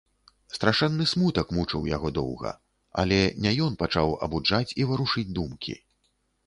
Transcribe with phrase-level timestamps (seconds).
[0.57, 2.55] Страшэнны смутак мучыў яго доўга,
[3.05, 5.83] але не ён пачаў абуджаць і варушыць думкі.